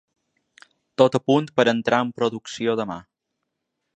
[1.01, 2.99] Tot a punt per entrar en producció demà.